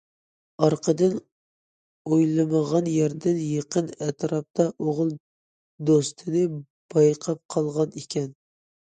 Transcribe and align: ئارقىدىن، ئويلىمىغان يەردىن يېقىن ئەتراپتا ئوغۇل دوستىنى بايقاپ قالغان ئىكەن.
ئارقىدىن، 0.67 1.11
ئويلىمىغان 2.13 2.89
يەردىن 2.93 3.43
يېقىن 3.49 3.93
ئەتراپتا 4.07 4.69
ئوغۇل 4.73 5.15
دوستىنى 5.93 6.47
بايقاپ 6.99 7.47
قالغان 7.59 7.99
ئىكەن. 8.05 8.31